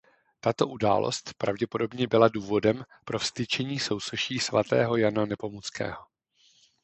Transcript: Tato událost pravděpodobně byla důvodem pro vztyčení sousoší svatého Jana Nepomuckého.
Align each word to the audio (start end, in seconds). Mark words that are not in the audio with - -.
Tato 0.41 0.67
událost 0.67 1.33
pravděpodobně 1.37 2.07
byla 2.07 2.27
důvodem 2.27 2.83
pro 3.05 3.19
vztyčení 3.19 3.79
sousoší 3.79 4.39
svatého 4.39 4.97
Jana 4.97 5.25
Nepomuckého. 5.25 5.97